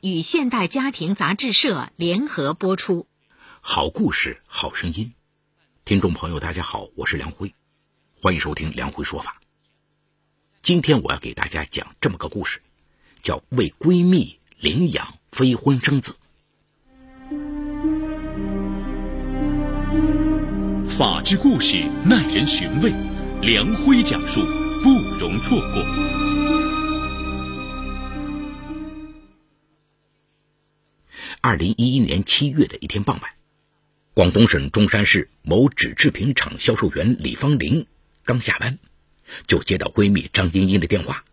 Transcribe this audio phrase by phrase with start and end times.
[0.00, 3.06] 与现代家庭杂志社联合播出。
[3.60, 5.12] 好故事，好声音。
[5.84, 7.54] 听众朋友，大家好，我是梁辉，
[8.20, 9.40] 欢迎收听梁辉说法。
[10.62, 12.60] 今天我要给大家讲这么个故事，
[13.20, 16.16] 叫为闺蜜领养非婚生子。
[20.86, 22.92] 法治故事耐人寻味，
[23.42, 24.40] 梁辉讲述
[24.82, 26.23] 不容错过。
[31.40, 33.34] 二零一一年七月的一天傍晚，
[34.14, 37.86] 广东省中山市某纸制品厂销售员李芳玲
[38.24, 38.78] 刚下班，
[39.46, 41.24] 就接到闺蜜张茵茵的电话，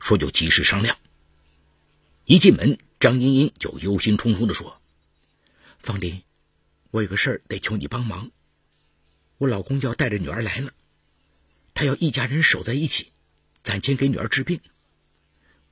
[0.00, 0.96] 说有急事商量。
[2.24, 4.80] 一进门，张茵茵就忧心忡忡地说
[5.80, 6.22] ：“芳玲，
[6.90, 8.30] 我有个事儿得求你帮忙。
[9.38, 10.72] 我老公要带着女儿来了，
[11.74, 13.12] 他要一家人守在一起，
[13.62, 14.60] 攒钱给女儿治病。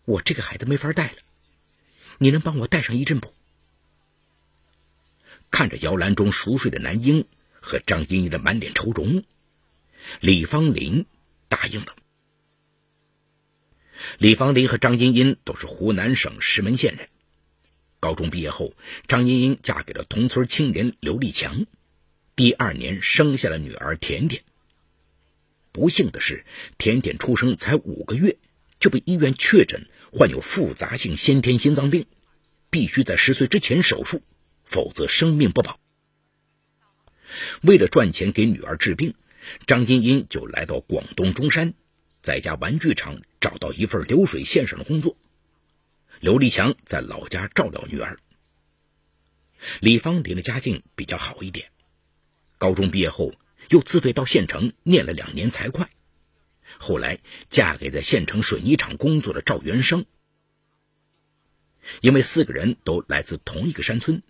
[0.05, 1.19] 我这个孩子没法带了，
[2.19, 3.35] 你能帮我带上一阵不？”
[5.52, 7.27] 看着摇篮中熟睡的男婴
[7.61, 9.22] 和张茵茵的满脸愁容，
[10.19, 11.06] 李芳林
[11.48, 11.94] 答应了。
[14.19, 17.09] 李芳林和张茵茵都是湖南省石门县人，
[18.00, 18.75] 高中毕业后，
[19.06, 21.66] 张茵茵嫁给了同村青年刘立强，
[22.34, 24.42] 第二年生下了女儿甜甜。
[25.70, 26.44] 不幸的是，
[26.78, 28.39] 甜甜出生才五个月
[28.81, 32.06] 就被医院确诊患有复杂性先天心脏病，
[32.70, 34.22] 必须在十岁之前手术。
[34.73, 35.78] 否则生命不保。
[37.61, 39.15] 为了赚钱给女儿治病，
[39.67, 41.75] 张茵茵就来到广东中山，
[42.23, 45.17] 在一家玩具厂找到一份流水线上的工作。
[46.20, 48.19] 刘立强在老家照料女儿。
[49.81, 51.70] 李芳林的家境比较好一点，
[52.59, 53.34] 高中毕业后
[53.69, 55.87] 又自费到县城念了两年财会，
[56.78, 60.06] 后来嫁给在县城水泥厂工作的赵元生。
[62.00, 64.23] 因为四个人都来自同一个山村。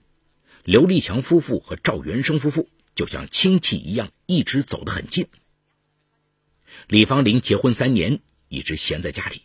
[0.64, 5.26] 刘立强夫妇和赵元生夫妇就像亲戚一样，一直走得很近。
[6.86, 9.42] 李芳林结婚三年，一直闲在家里。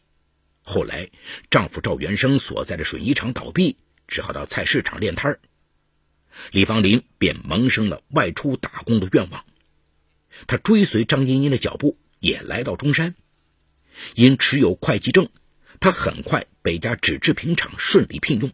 [0.62, 1.10] 后来，
[1.50, 3.78] 丈夫赵元生所在的水泥厂倒闭，
[4.08, 5.40] 只好到菜市场练摊儿。
[6.52, 9.44] 李芳林便萌生了外出打工的愿望。
[10.46, 13.16] 她追随张茵茵的脚步，也来到中山。
[14.14, 15.30] 因持有会计证，
[15.80, 18.52] 她很快被一家纸制品厂顺利聘用。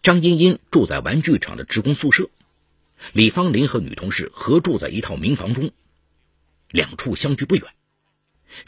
[0.00, 2.30] 张茵茵住在玩具厂的职工宿舍，
[3.12, 5.72] 李芳林和女同事合住在一套民房中，
[6.68, 7.64] 两处相距不远。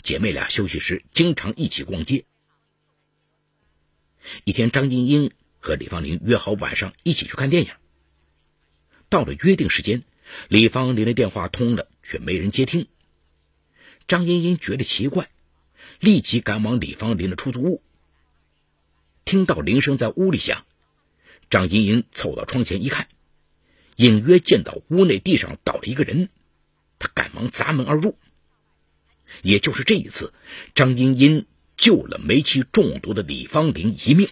[0.02, 2.24] 姐妹俩休息时经常一起逛街。
[4.44, 7.70] 一天，张茵茵和李芳林约好晚上一起去看电影。
[9.08, 10.02] 到了约定时间，
[10.48, 12.88] 李芳林的电话通了，却没人接听。
[14.08, 15.30] 张茵茵觉得奇怪，
[16.00, 17.82] 立即赶往李芳林的出租屋。
[19.24, 20.64] 听到铃声在屋里响。
[21.50, 23.08] 张茵茵凑到窗前一看，
[23.96, 26.28] 隐约见到屋内地上倒了一个人，
[26.98, 28.18] 她赶忙砸门而入。
[29.42, 30.32] 也就是这一次，
[30.74, 31.46] 张茵茵
[31.76, 34.28] 救了煤气中毒的李芳玲一命。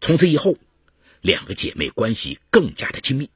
[0.00, 0.56] 从此以后，
[1.20, 3.30] 两个姐妹关系更加的亲密。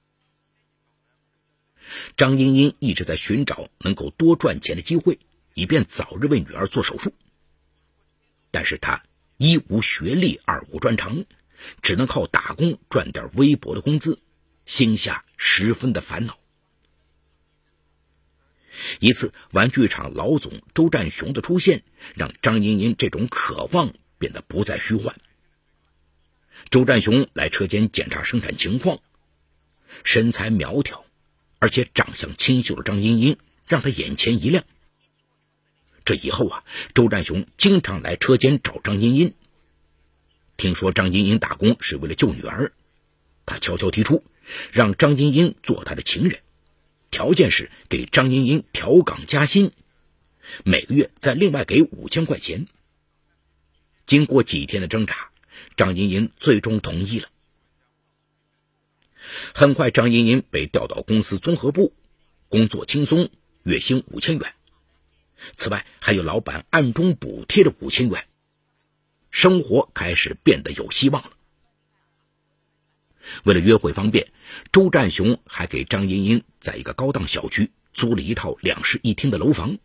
[2.17, 5.19] 张茵茵一直在寻找能够多赚钱的机会，
[5.55, 7.15] 以便早日为女儿做手术。
[8.51, 9.05] 但是她
[9.37, 11.25] 一无学历，二无专长。
[11.83, 14.21] 只能靠打工赚点微薄的工资，
[14.65, 16.39] 心下十分的烦恼。
[19.01, 21.83] 一次，玩具厂老总周占雄的出现，
[22.15, 25.21] 让张茵茵这种渴望变得不再虚幻。
[26.71, 29.01] 周占雄来车间检查生产情况，
[30.05, 31.05] 身材苗条，
[31.59, 33.37] 而且长相清秀的张茵茵
[33.67, 34.65] 让他眼前一亮。
[36.05, 36.65] 这以后啊，
[36.95, 39.35] 周占雄经常来车间找张茵茵。
[40.59, 42.73] 听说张茵茵打工是为了救女儿，
[43.47, 44.25] 他悄悄提出
[44.73, 46.41] 让张茵茵做他的情人，
[47.13, 49.71] 条件是给张茵茵调岗加薪，
[50.65, 52.67] 每个月再另外给五千块钱。
[54.05, 55.31] 经过几天的挣扎，
[55.77, 57.29] 张茵茵最终同意了。
[59.55, 61.95] 很快，张茵茵被调到公司综合部，
[62.49, 63.31] 工作轻松，
[63.63, 64.55] 月薪五千元，
[65.55, 68.27] 此外还有老板暗中补贴的五千元。
[69.31, 71.33] 生活开始变得有希望了。
[73.45, 74.33] 为了约会方便，
[74.73, 79.79] 周占雄还给张茵茵在一个高档小区租了一套两室一厅的楼房。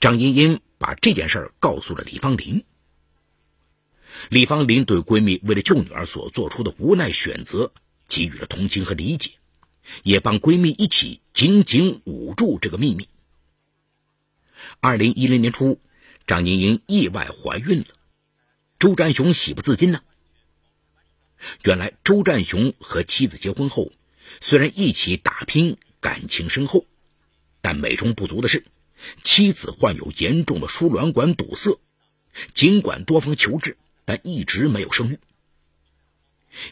[0.00, 2.64] 张茵茵把这件事告诉了李芳林。
[4.30, 7.72] 李芳林对闺蜜为了救女儿所做出的无奈选择
[8.08, 9.32] 给予了同情和理解，
[10.02, 13.08] 也帮闺蜜一起紧紧捂住这个秘密。
[14.80, 15.80] 二零一零年初，
[16.26, 17.86] 张茵茵意外怀孕了。
[18.84, 20.02] 周占雄喜不自禁呢。
[21.62, 23.90] 原来周占雄和妻子结婚后，
[24.42, 26.84] 虽然一起打拼，感情深厚，
[27.62, 28.66] 但美中不足的是，
[29.22, 31.80] 妻子患有严重的输卵管堵塞，
[32.52, 35.18] 尽管多方求治，但一直没有生育。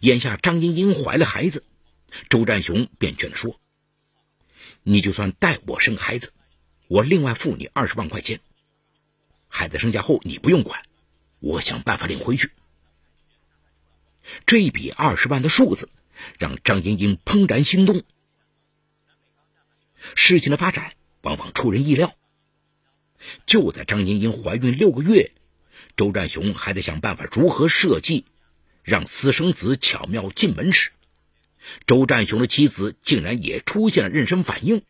[0.02, 1.64] 眼下张英英怀了孩子，
[2.28, 3.58] 周占雄便劝她说
[4.84, 6.34] ：“你就算代我生孩子，
[6.88, 8.40] 我另外付你二十万块钱。
[9.48, 10.82] 孩子生下后你不用管，
[11.42, 12.52] 我想办法领回去。”
[14.46, 15.90] 这一笔二十万的数字，
[16.38, 18.02] 让张英英怦然心动。
[20.14, 22.14] 事情的发展往往出人意料。
[23.46, 25.32] 就在张英英怀孕六个月，
[25.96, 28.24] 周占雄还在想办法如何设计，
[28.82, 30.90] 让私生子巧妙进门时，
[31.86, 34.82] 周占雄的妻子竟然也出现了妊娠反应。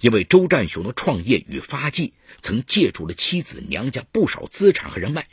[0.00, 5.28] 因为周占雄的创业与发迹，曾借助了妻子娘家不少资产和人脉，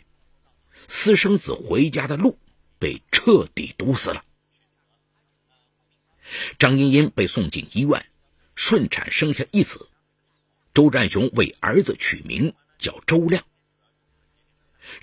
[0.87, 2.37] 私生子回家的路。
[2.81, 4.23] 被彻底堵死了。
[6.59, 8.05] 张茵茵被送进医院，
[8.55, 9.89] 顺产生下一子。
[10.73, 13.43] 周占雄为儿子取名叫周亮。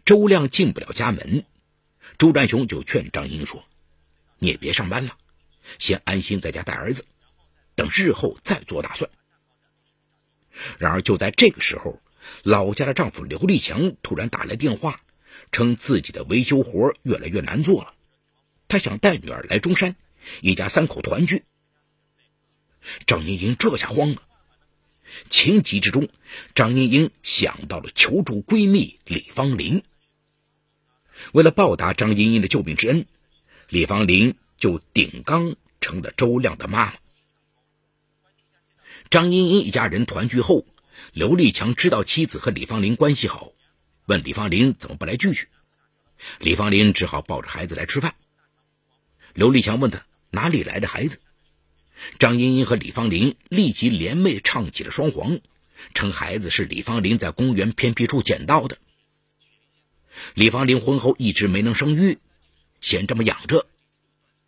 [0.06, 1.44] 周亮进不了家门，
[2.16, 3.62] 周占雄就劝张英说
[4.40, 5.18] ：“你也别上班了，
[5.78, 7.04] 先安心在家带儿子，
[7.74, 9.10] 等日后再做打算。”
[10.78, 12.00] 然而就在这个时候，
[12.42, 15.00] 老家的丈夫刘立强突然打来电话。
[15.52, 17.94] 称自己的维修活越来越难做了，
[18.68, 19.94] 他想带女儿来中山，
[20.40, 21.44] 一家三口团聚。
[23.06, 24.22] 张英英这下慌了，
[25.28, 26.08] 情急之中，
[26.54, 29.84] 张英英想到了求助闺蜜李芳林。
[31.32, 33.06] 为了报答张英英的救命之恩，
[33.68, 36.94] 李芳林就顶缸成了周亮的妈妈。
[39.08, 40.66] 张英英一家人团聚后，
[41.12, 43.52] 刘立强知道妻子和李芳林关系好。
[44.06, 45.48] 问李芳林怎么不来聚聚？
[46.40, 48.14] 李芳林只好抱着孩子来吃饭。
[49.32, 51.20] 刘立强问他哪里来的孩子，
[52.18, 55.38] 张茵茵和李芳林立即联袂唱起了双簧，
[55.94, 58.76] 称孩子是李芳林在公园偏僻处捡到的。
[60.34, 62.18] 李芳林婚后一直没能生育，
[62.80, 63.66] 先这么养着，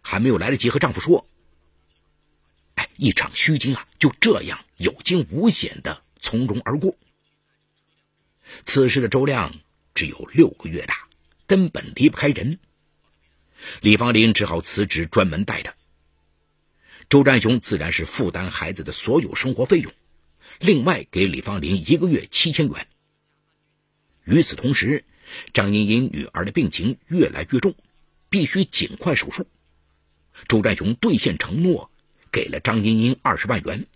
[0.01, 1.27] 还没有来得及和丈夫说，
[2.99, 6.97] 一场虚惊啊，就这样有惊无险的从容而过。
[8.65, 9.55] 此时的周亮
[9.95, 11.07] 只有六个月大，
[11.47, 12.59] 根本离不开人。
[13.81, 15.75] 李芳林只好辞职，专门带着。
[17.09, 19.93] 周占雄自然是负担孩子的所有生活费用，
[20.59, 22.89] 另外给李芳林一个月七千元。
[24.25, 25.05] 与此同时，
[25.53, 27.75] 张茵茵女儿的病情越来越重，
[28.29, 29.47] 必须尽快手术。
[30.49, 31.91] 周占雄兑现承诺，
[32.31, 33.87] 给了张茵茵二十万元。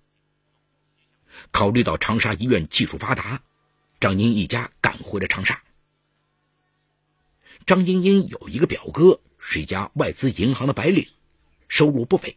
[1.51, 3.43] 考虑到长沙医院技术发达。
[4.01, 5.63] 张英一家赶回了长沙。
[7.67, 11.07] 张英英有一个表哥，是一家外资银行的白领，
[11.69, 12.37] 收入不菲。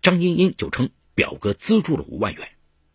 [0.00, 2.50] 张英英就称表哥资助了五万元，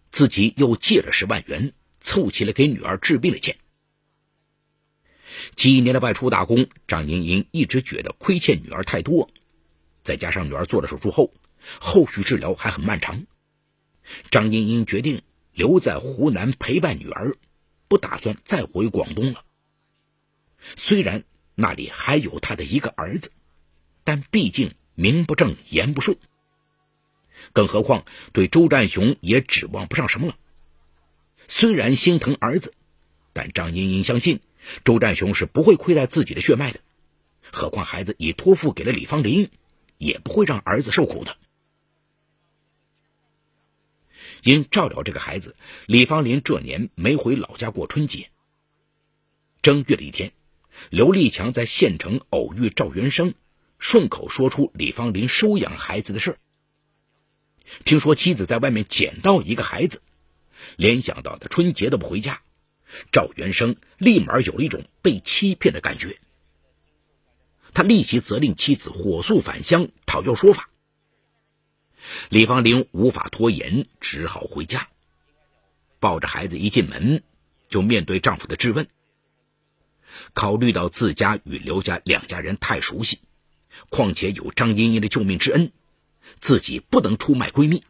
[0.10, 3.56] 自己又借了十万元，凑齐了给女儿治病的钱。
[5.54, 9.30] 几年的外出打工，张英英一直觉得亏欠女儿太多，
[10.06, 11.34] 再加上女儿做了手术后，
[11.81, 13.25] 后续治疗还很漫长，
[14.31, 15.22] 张英英决定。
[15.57, 17.38] 留在湖南陪伴女儿，
[17.88, 19.46] 不打算再回广东了。
[20.75, 21.24] 虽然
[21.56, 23.31] 那里还有她的一个儿子，
[24.04, 26.18] 但毕竟名不正言不顺。
[27.54, 30.35] 更何况对周占雄也指望不上什么了。
[31.47, 32.74] 虽然心疼儿子，
[33.31, 34.42] 但张茵茵相信
[34.83, 36.81] 周占雄是不会亏待自己的血脉的。
[37.54, 39.50] 何况孩子已托付给了李芳林，
[39.97, 41.37] 也不会让儿子受苦的。
[44.44, 45.56] 因照料这个孩子，
[45.87, 48.30] 李芳林这年没回老家过春节。
[49.61, 50.31] 正月的一天，
[50.90, 53.33] 刘立强在县城偶遇赵元生，
[53.80, 56.37] 顺口说出李芳林收养孩子的事
[57.83, 60.02] 听说妻子在外面捡到一个孩子，
[60.75, 62.42] 联想到他春节都不回家，
[63.11, 66.19] 赵元生立马有了一种被欺骗的感觉。
[67.76, 70.70] 他立即责令妻子火速返乡讨要说法。
[72.30, 74.88] 李芳玲无法拖延，只好回家。
[76.00, 77.22] 抱着孩子一进门，
[77.68, 78.88] 就面对丈夫的质问。
[80.34, 83.20] 考虑到自家与刘家两家人太熟悉，
[83.90, 85.74] 况且有张茵茵的救命之恩，
[86.40, 87.84] 自己不能出卖闺蜜。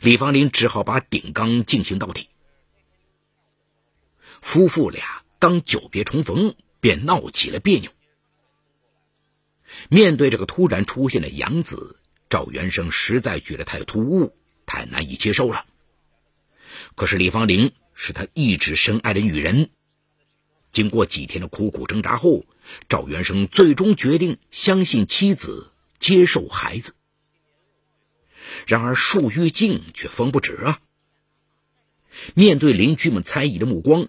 [0.00, 2.28] 李芳玲只好把顶缸进行到底。
[4.40, 7.90] 夫妇俩刚久别重逢，便闹起了别扭。
[9.88, 11.96] 面对这个突然出现的养子。
[12.28, 14.34] 赵元生实在觉得太突兀，
[14.66, 15.64] 太难以接受了。
[16.96, 19.70] 可是李芳玲是他一直深爱的女人，
[20.72, 22.44] 经过几天的苦苦挣扎后，
[22.88, 26.94] 赵元生最终决定相信妻子，接受孩子。
[28.66, 30.80] 然而树欲静却风不止啊！
[32.34, 34.08] 面对邻居们猜疑的目光，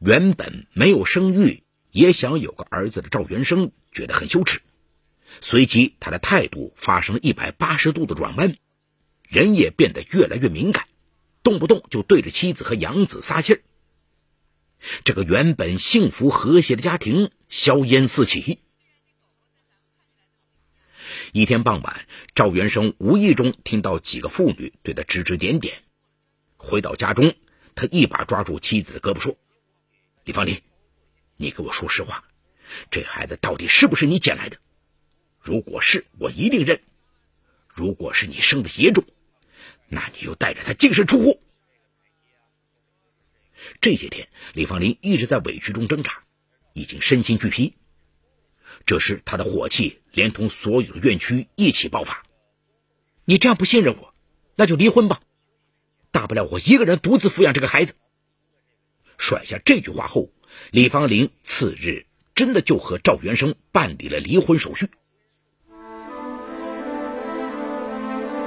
[0.00, 4.62] 原本没有生育也想有个儿子的赵元生觉得很羞耻。
[5.40, 8.56] 随即，他的态度发生了一百八十度的转弯，
[9.28, 10.86] 人也变得越来越敏感，
[11.42, 13.62] 动不动就对着妻子和养子撒气儿。
[15.04, 18.58] 这个原本幸福和谐的家庭硝烟四起。
[21.32, 25.82] 一天傍晚，赵元生无意中听到几个妇女对他指指点点。
[26.56, 27.34] 回到家中，
[27.74, 29.36] 他一把抓住妻子的胳膊说
[30.24, 30.60] ：“李芳林，
[31.36, 32.24] 你给我说实话，
[32.90, 34.58] 这孩子到底是不是你捡来的？
[35.42, 36.78] 如果是，我一定认；
[37.66, 39.04] 如果是你生的野种，
[39.88, 41.42] 那你就带着他净身出户。”
[43.80, 46.22] 这些天，李芳林一直在委屈中挣扎，
[46.72, 47.74] 已经身心俱疲。
[48.86, 52.24] 这时，他的火气连同所有的怨屈一起爆发。
[53.24, 54.14] 你这样不信任我，
[54.54, 55.22] 那就离婚吧，
[56.12, 57.94] 大不了我一个人独自抚养这个孩子。
[59.18, 60.32] 甩下这句话后，
[60.70, 64.88] 李芳林次日真的就和赵元生办理了离婚手续。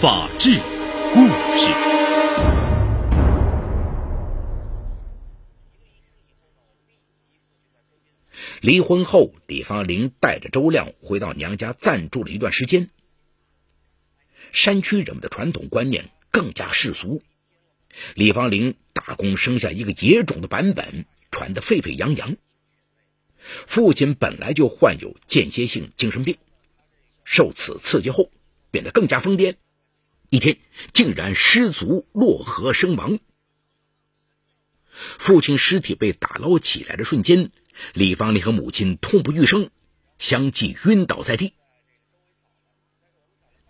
[0.00, 0.58] 法治
[1.12, 1.26] 故
[1.58, 1.70] 事。
[8.62, 12.88] 离婚后，李芳玲带着周亮回到娘家暂住了一段时间。
[14.52, 17.20] 山区人们的传统观念更加世俗，
[18.14, 22.38] 李芳玲打工生下一个野种的版本传得沸沸扬扬。
[23.66, 26.38] 父亲本来就患有间歇性精神病，
[27.22, 28.30] 受此刺激后
[28.70, 29.56] 变得更加疯癫，
[30.30, 30.58] 一天
[30.92, 33.18] 竟然失足落河身亡。
[34.92, 37.50] 父亲尸体被打捞起来的瞬间。
[37.94, 39.70] 李芳林和母亲痛不欲生，
[40.18, 41.54] 相继晕倒在地。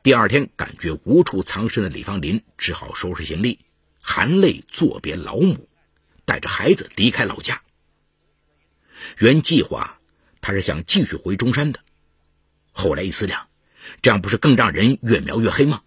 [0.02, 3.60] 第二天，感觉无处藏身的李芳林只好收拾行李，
[4.00, 5.68] 含泪作别老母，
[6.24, 7.62] 带着孩子离开老家。
[9.18, 10.00] 原计划
[10.40, 11.78] 他是想继续回中山的，
[12.72, 13.48] 后来一思量，
[14.02, 15.82] 这样不是更让人越描越黑吗？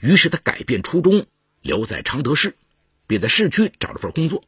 [0.00, 1.26] 于是他改变初衷，
[1.60, 2.56] 留在常德市，
[3.06, 4.42] 并在市区找了份工作。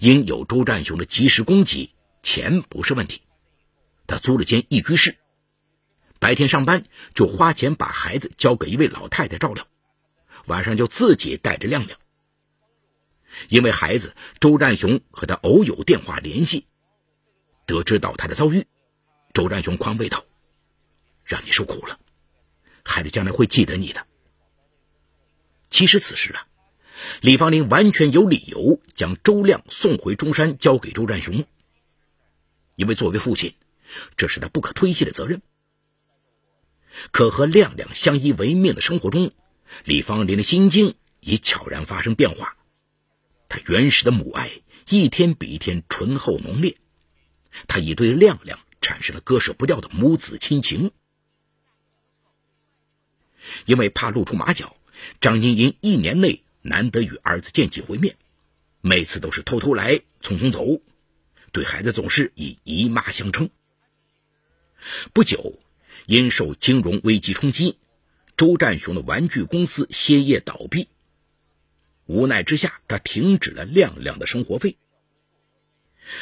[0.00, 3.22] 因有周占雄的及时供给，钱不是问题。
[4.06, 5.16] 他租了间一居室，
[6.18, 6.84] 白天上班
[7.14, 9.66] 就花钱把孩子交给一位老太太照料，
[10.46, 11.98] 晚上就自己带着亮亮。
[13.50, 16.66] 因为孩子，周占雄和他偶有电话联系，
[17.66, 18.66] 得知到他的遭遇，
[19.34, 20.24] 周占雄宽慰道
[21.24, 22.00] ：“让你受苦了，
[22.88, 24.06] 孩子将来会记得你的。”
[25.70, 26.46] 其实此时啊。
[27.20, 31.46] 李芳林完全有理由将周亮送回中山，交给周占雄，
[32.74, 33.54] 因为作为父亲，
[34.16, 35.40] 这是他不可推卸的责任。
[37.12, 39.30] 可和亮亮相依为命的生活中，
[39.84, 42.56] 李芳林的心境已悄然发生变化。
[43.48, 44.50] 他原始的母爱
[44.88, 46.78] 一天比一天醇厚浓烈，
[47.68, 50.90] 他已对亮亮产生了割舍不掉的母子亲情。
[53.66, 54.76] 因为怕露出马脚，
[55.20, 56.42] 张茵茵一年内。
[56.60, 58.16] 难得与儿子见几回面，
[58.82, 60.82] 每次都是偷偷来，匆匆走，
[61.50, 63.48] 对孩子总是以姨妈相称。
[65.14, 65.60] 不久，
[66.04, 67.78] 因受金融危机冲击，
[68.36, 70.88] 周占雄的玩具公司歇业倒闭。
[72.04, 74.76] 无奈之下，他停止了亮亮的生活费。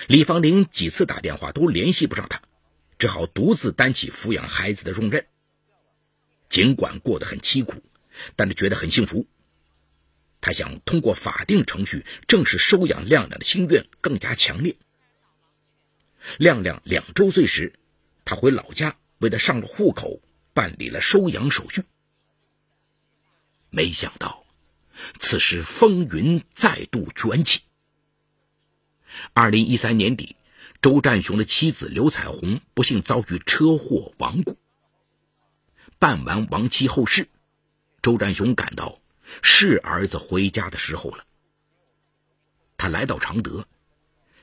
[0.06, 2.42] 李芳玲几次打电话都联系不上他，
[2.98, 5.26] 只好独自担起抚养孩子的重任。
[6.56, 7.82] 尽管过得很凄苦，
[8.34, 9.26] 但是觉得很幸福。
[10.40, 14.74] 他想通过法定程序正式收养亮亮的心愿更加强烈。
[16.38, 17.74] 亮亮两周岁时，
[18.24, 20.22] 他回老家为他上了户口，
[20.54, 21.82] 办理了收养手续。
[23.68, 24.46] 没想到，
[25.18, 27.60] 此时风云再度卷起。
[29.34, 30.36] 二零一三年底，
[30.80, 34.56] 周占雄的妻子刘彩虹不幸遭遇车祸亡故。
[35.98, 37.28] 办完亡妻后事，
[38.02, 39.00] 周占雄感到。
[39.42, 41.24] 是儿子回家的时候了。
[42.76, 43.66] 他来到常德，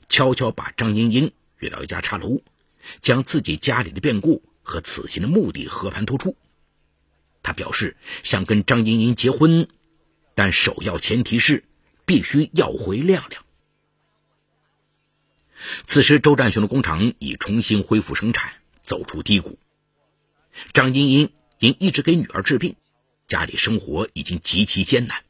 [0.10, 2.42] 悄悄把张英英约到一家茶楼，
[3.00, 6.36] 将自己家里的变故和此行的目的和盘托出。
[7.42, 9.70] 他表示想跟张英英结婚，
[10.36, 11.64] 但首要前提是
[12.06, 13.46] 必须要回亮亮。
[15.86, 19.58] 此时，周占雄的工厂已重新恢复生产，走出低谷。
[20.74, 21.32] 张英英
[21.64, 22.76] 因一直给女儿治病，
[23.26, 25.24] 家里生活已经极其艰难。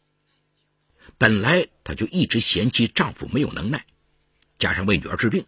[1.20, 3.86] 本来她就一直嫌弃丈夫没有能耐，
[4.58, 5.46] 加上为女儿治病，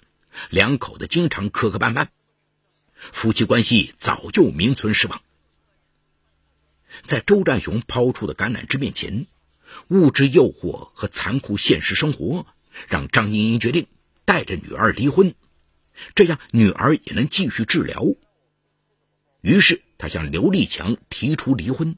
[0.52, 2.10] 两口子经常磕磕绊绊，
[2.94, 5.24] 夫妻关系早就名存实亡。
[7.02, 9.26] 在周占雄抛出的橄榄枝面前，
[9.88, 12.46] 物质诱惑和残酷现实生活
[12.88, 13.88] 让张英英决定
[14.24, 15.34] 带着女儿离婚，
[16.14, 18.06] 这样女儿也能继续治疗。
[19.42, 21.98] 于是，他向刘立强提出离婚。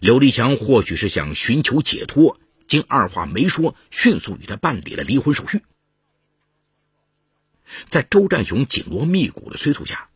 [0.00, 5.62] 刘立强或许是想寻求解脱，竟二话没说，迅速与他办理了离婚手续。
[7.88, 10.08] 在周占雄紧锣密鼓的催促下，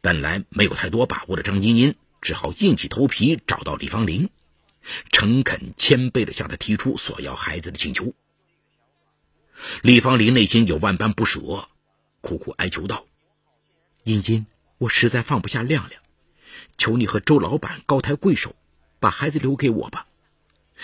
[0.00, 4.30] 本来没有太多把握的张茵茵只好硬起头皮找到李芳玲，
[5.12, 8.14] 诚恳谦卑的向他提出索要孩子的请求。
[9.82, 11.68] 李芳玲内心有万般不舍，
[12.20, 13.06] 苦苦哀求道
[14.04, 14.46] ：“茵茵。”
[14.84, 16.02] 我实在放不下亮亮，
[16.76, 18.54] 求你和周老板高抬贵手，
[19.00, 20.06] 把孩子留给我吧。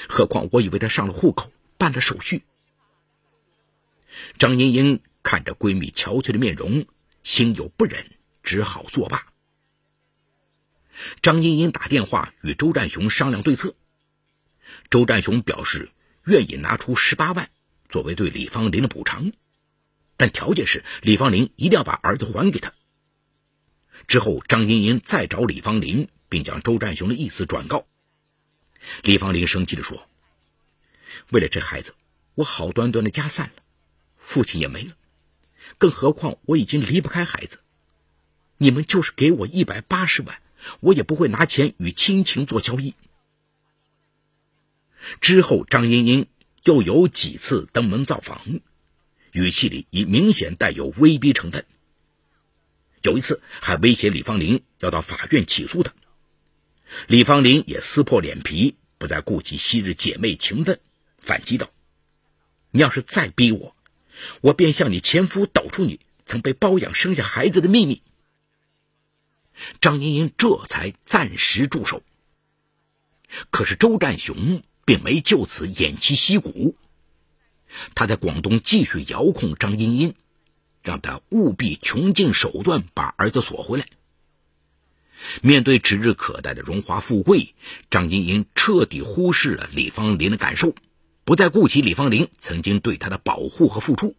[0.08, 2.42] 何况我以为他上了户口，办了手续。
[4.38, 6.86] 张英英看着闺蜜憔悴的面容，
[7.22, 8.06] 心有不忍，
[8.42, 9.26] 只好作罢。
[11.20, 13.74] 张英英打电话与周占雄商量对策，
[14.88, 15.90] 周占雄表示
[16.24, 17.50] 愿意拿出十八万
[17.90, 19.32] 作为对李芳林的补偿，
[20.16, 22.72] 但条件是李芳林一定要把儿子还给他。
[24.08, 27.86] 之后，张茵茵再找李芳林，并将周占雄的意思转告。
[29.02, 30.06] 李芳林生气地说
[31.30, 31.94] ：“为了这孩子，
[32.34, 33.62] 我好端端的家散了，
[34.16, 34.92] 父亲也没了，
[35.78, 37.60] 更何况我已经离不开孩子。
[38.58, 40.42] 你们就是给我一百八十万，
[40.80, 42.94] 我也不会拿钱与亲情做交易。”
[45.20, 46.26] 之后，张茵茵
[46.64, 48.60] 又有几次登门造访，
[49.32, 51.64] 语气里已明显带有威逼成分。
[53.02, 55.94] 有一次还威胁李芳玲要到法院起诉他，
[57.06, 60.80] 李芳玲也撕破脸皮，不再顾及昔日姐妹情分，
[61.18, 61.70] 反击道
[62.72, 63.74] ：“你要是再逼我，
[64.42, 68.02] 我便向你前夫抖出你曾被包养生下孩子的秘密。”
[69.80, 72.02] 张莹莹这才暂时住手。
[73.50, 76.76] 可是周占雄并没就此偃旗息鼓，
[77.94, 80.14] 他在广东继续遥控张茵茵。
[80.82, 83.86] 让他务必穷尽手段把儿子索回来。
[85.42, 87.54] 面对指日可待的荣华富贵，
[87.90, 90.74] 张茵茵彻底忽视了李芳林的感受，
[91.24, 94.16] 不再顾及李芳林曾经对她的保护和付出，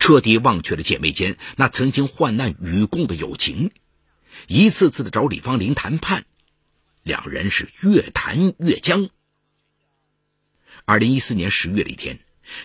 [0.00, 3.70] 彻底忘却了姐妹间那曾经患难与共的友情，
[4.48, 6.24] 一次次的找李芳林谈判，
[7.04, 9.08] 两人是越谈越僵。
[10.84, 12.18] 二零一四年十月的一天，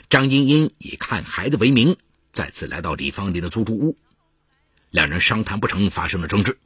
[0.10, 1.98] 张英英以看孩子为名。
[2.32, 3.98] 再次来到李芳林的租住屋，
[4.90, 6.58] 两人商谈不成，发生了争执，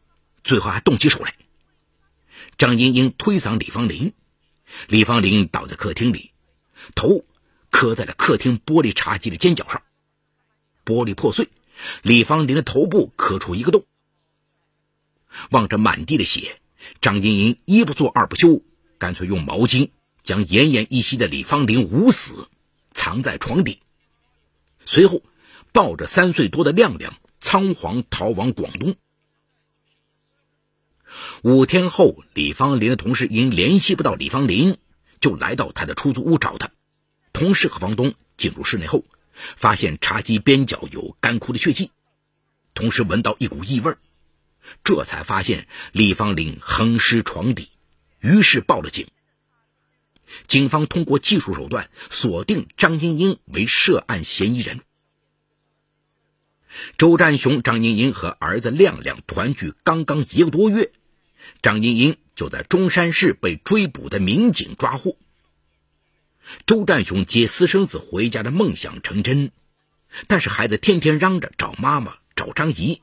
[0.44, 1.34] 最后还动起手来。
[2.60, 4.14] 张英英推搡李芳林，
[4.88, 6.32] 李芳林倒在客厅里，
[6.94, 7.26] 头
[7.72, 9.82] 磕在了客厅玻璃茶几的尖角上，
[10.86, 11.50] 玻璃破碎，
[12.04, 13.86] 李芳林的头部磕出一个洞。
[15.50, 16.62] 望着满地的血，
[17.02, 18.62] 张英英一不做二不休，
[19.00, 19.90] 干脆用毛巾
[20.22, 22.50] 将奄奄一息的李芳林捂死，
[22.92, 23.80] 藏在床底，
[24.86, 25.24] 随后。
[25.76, 28.96] 抱着三岁多的亮亮，仓皇逃往广东。
[31.42, 34.78] 五天后，李芳林的同事因联系不到李芳林，
[35.20, 36.72] 就来到他的出租屋找他。
[37.34, 39.04] 同事和房东进入室内后，
[39.58, 41.92] 发现茶几边角有干枯的血迹，
[42.74, 43.98] 同时闻到一股异味，
[44.82, 47.68] 这才发现李芳林横尸床底，
[48.22, 49.08] 于是报了警。
[50.48, 54.80] 警方通过技术手段锁定张英英为涉案嫌疑人。
[56.98, 60.92] 周占雄、张英英和儿子亮亮团聚刚刚一个多月，
[61.62, 65.18] 张英英就在中山市被追捕的民警抓获。
[66.66, 69.52] 周占雄接私生子回家的梦想成真，
[70.28, 73.02] 但是孩子天天嚷着找妈妈、找张姨，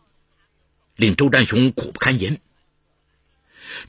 [0.97, 2.41] 令周占雄苦不堪言。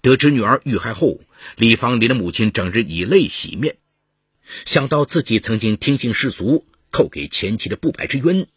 [0.02, 1.20] 得知女儿遇害后，
[1.56, 3.78] 李芳林的母亲整日以泪洗面，
[4.66, 8.48] 想到自己曾经听信世俗，扣给前妻的不白之冤。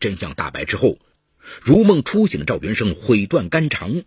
[0.00, 0.98] 真相大白之后，
[1.60, 4.02] 如梦初醒的赵元生悔断肝肠。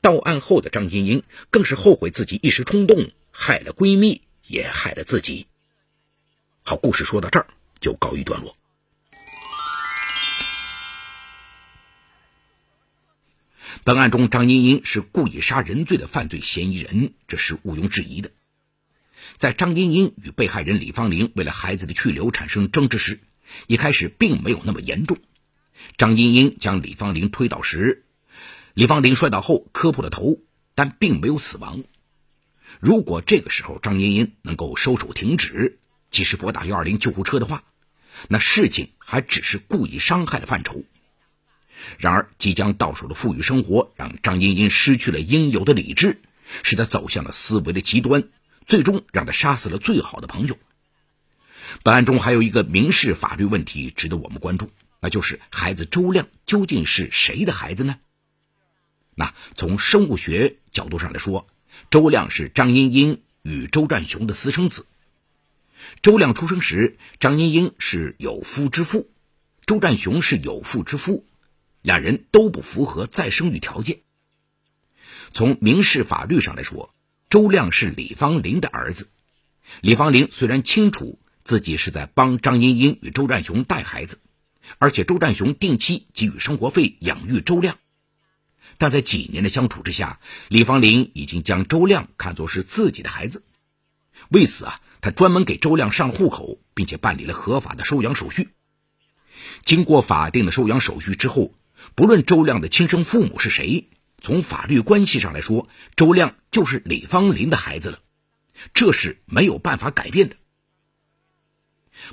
[0.00, 5.46] 到案后的张晶晶更是后悔自己一时冲动，害了闺蜜，也害了自己。
[6.62, 7.46] 好，故事说到这儿
[7.80, 8.56] 就告一段落。
[13.84, 18.30] 本案中，张英英是故意杀人罪的犯罪嫌疑人，这是毋庸置疑的。
[19.36, 23.20] 在张英英与被害人李芳玲为了孩子的去留产生争执时，
[23.66, 25.18] 一开始并没有那么严重。
[25.96, 28.04] 张英英将李芳玲推倒时，
[28.74, 30.38] 李芳玲摔倒后磕破了头，
[30.74, 31.82] 但并没有死亡。
[32.78, 35.78] 如果这个时候张英英能够收手停止，
[36.10, 37.64] 及时拨打幺二零救护车的话，
[38.28, 40.84] 那事情还只是故意伤害的范畴。
[41.98, 46.20] 然而，即将到手的富裕生活让张英英失去了应有的理智，
[46.62, 48.28] 使她走向了思维的极端，
[48.66, 50.58] 最终让她杀死了最好的朋友。
[51.82, 57.98] 本案中还有一个民事法律问题值得我们关注，那就是孩子周亮究竟是谁的孩子呢？
[59.14, 61.46] 那从生物学角度上来说，
[61.90, 64.86] 周亮是张英英与周占雄的私生子。
[66.02, 69.10] 周亮出生时，张英英是有夫之妇，
[69.66, 71.26] 周占雄是有妇之夫。
[71.82, 74.00] 两人都不符合再生育条件。
[75.32, 76.94] 从民事法律上来说，
[77.30, 79.08] 周亮是李芳林的儿子。
[79.80, 81.18] 李芳林虽然清楚
[81.50, 84.20] 自己是在帮张英英与周占雄带孩子，
[84.78, 87.76] 而且周占雄定期给予生活费养育周亮，
[88.78, 93.42] 但在几年的相处之下，李芳林已经将周亮看作是自己的孩子。
[94.28, 98.50] 为此啊，他专门给周亮上户口，并且办理了合法的收养手续。
[99.64, 101.52] 经过法定的收养手续之后。
[101.96, 103.88] 不论周亮的亲生父母是谁，
[104.22, 107.98] 从法律关系上来说，周亮就是李芳林的孩子了，
[108.72, 110.36] 这是没有办法改变的。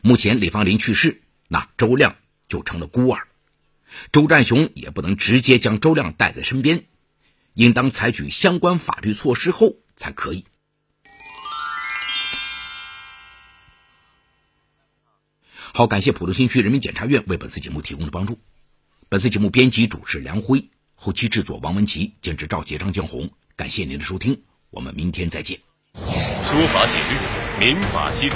[0.02, 2.16] 目前李芳林去世，那周亮
[2.48, 3.28] 就成了孤儿，
[4.12, 6.86] 周占雄也不能直接将周亮带在身边，
[7.54, 10.46] 应当采取相关法律措施后才可以。
[15.74, 18.40] 好，感谢浦东新区人民检察院为本次节目提供的帮助。
[19.10, 23.30] 本次节目编辑主持梁辉，后期制作王文琪，监制赵杰、张江红。
[23.56, 25.60] 感谢您的收听，我们明天再见。
[25.94, 28.36] 说法解律，民法析理，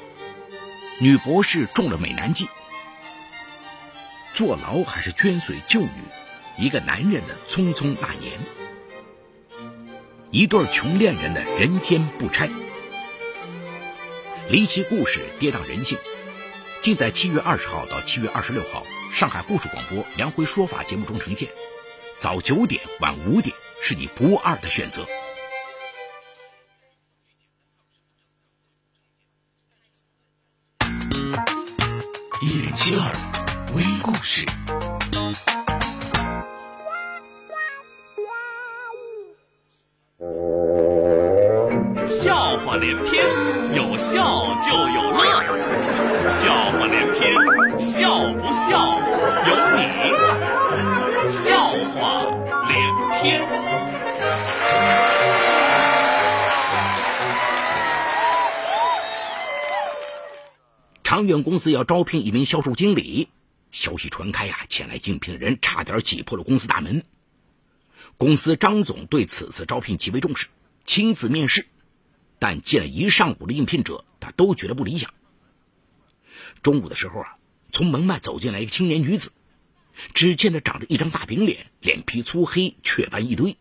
[1.01, 2.47] 女博士中了美男计，
[4.35, 5.89] 坐牢还是捐髓救女？
[6.59, 8.39] 一个男人的匆匆那年，
[10.29, 12.47] 一对穷恋人的人间不拆，
[14.47, 15.97] 离奇故事跌宕人性。
[16.81, 21.49] 尽在七月二十号到七月二十六号上海故事广播《梁辉说法》节目中呈现。
[22.15, 25.07] 早九点，晚五点，是你不二的选择。
[32.91, 33.03] 七二
[33.73, 34.45] 微故事，
[42.05, 43.23] 笑话连篇，
[43.73, 46.27] 有笑就有乐。
[46.27, 47.33] 笑话连篇，
[47.79, 48.99] 笑不笑
[49.47, 49.79] 由你。
[51.29, 52.25] 笑话
[52.67, 52.75] 连
[53.21, 53.80] 篇。
[61.21, 63.27] 长远公司要招聘一名销售经理，
[63.69, 67.03] 消息传开呀，前来应聘的人差点挤破了公司大门。
[68.17, 70.47] 公司张总对此次招聘极为重视，
[70.83, 71.67] 亲自面试，
[72.39, 75.13] 但见了一上午的应聘者，他都觉得不理想。
[76.63, 77.37] 中午的时候啊，
[77.71, 79.31] 从门外走进来一个青年女子，
[80.15, 83.57] 只见她长着一张大饼脸，脸皮粗黑，雀斑一堆。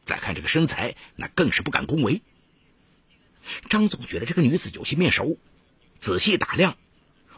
[0.00, 2.22] 再看这个身材，那更是不敢恭维。
[3.68, 5.38] 张总觉得这个女子有些面熟，
[5.98, 6.76] 仔细打量，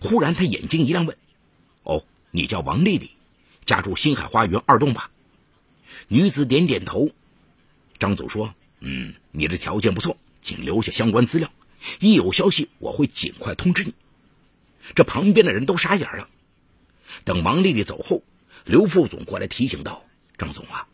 [0.03, 1.17] 忽然他眼睛一亮，问
[1.85, 3.13] ：“哦，你叫王丽丽，
[3.65, 5.13] 家住星海花园二栋吧？”
[6.09, 7.11] 女子点点头。
[8.01, 11.53] 张总说：“嗯，你的条件不错，请留下相关资料，
[12.01, 13.95] 一有消息我会尽快通知你。”
[14.97, 16.29] 这旁边的人都傻眼了。
[17.23, 18.25] 等王丽丽走后，
[18.65, 20.05] 刘副总过来提醒道
[20.37, 20.89] ：“张总啊，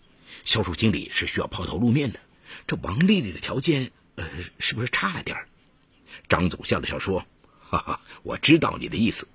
[0.44, 2.20] 销售经理是需要抛头露面的，
[2.66, 5.48] 这王丽丽的条件，呃，是不是差了点儿
[6.28, 7.24] 张总笑了笑说
[7.68, 9.28] ：“哈哈，我知道你的意思。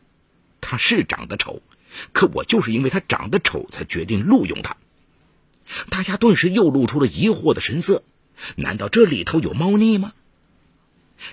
[0.62, 1.62] 他是长得丑，
[2.12, 4.78] 可我就是因为他长得丑，才决定录用他。”
[5.89, 8.04] 大家顿时又露出了疑惑的神色。
[8.56, 10.13] 难道这里头有猫腻吗？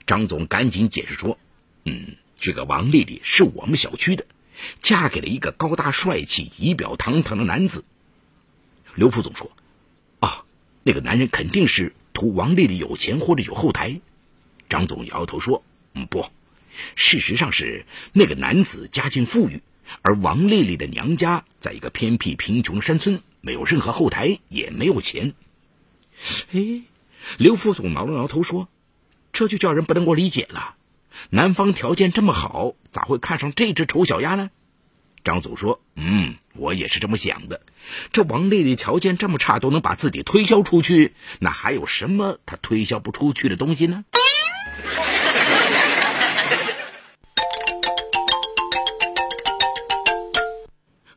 [0.06, 1.38] 张总赶紧解释说
[1.84, 4.24] ：“嗯。”这个王丽丽是我们小区的，
[4.80, 7.84] 嫁给了一个高大帅气、仪表堂堂的男子。”
[8.96, 9.50] 刘副总说
[10.20, 10.44] ：“啊，
[10.82, 14.00] 那个男人肯定是图王丽丽有钱或者有后台。”
[14.70, 16.30] 张总摇摇头说：“嗯，不，
[16.96, 19.62] 事实上是那个男子家境富裕，
[20.02, 25.34] 而王丽丽的娘家在一个偏僻贫穷的山村，没有任何后台，也没有钱。”
[26.52, 26.82] 哎，
[27.38, 28.68] 刘副总挠了挠头说
[29.32, 30.74] ：“这就叫人不能够理解了。
[31.30, 34.50] 男方条件这么好，咋会看上这只丑小鸭呢？”
[35.22, 37.60] 张总说：“嗯，我也是这么想的。
[38.10, 44.04] 这王丽丽条件这么差，都能把自己推销出去，那还有什么她推销不出去的东西呢？”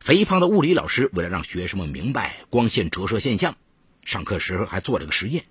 [0.04, 3.56] 肥胖的物理老师为了让学生们明白光线折射现象，
[4.04, 5.46] 上课时还做了个实验。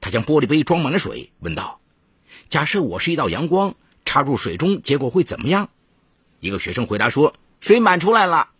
[0.00, 1.80] 他将玻璃杯装满了水，问道
[2.46, 5.68] ：“假设我是一道阳光，插入水中，结果会怎么样？”
[6.38, 7.34] 一个学生回答说。
[7.58, 8.50] 水满出来了，